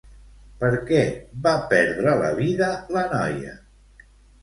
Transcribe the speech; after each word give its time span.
Per 0.63 0.71
què 0.87 1.01
va 1.45 1.53
perdre 1.75 2.17
la 2.25 2.35
vida 2.43 2.73
la 2.99 3.07
noia? 3.15 3.57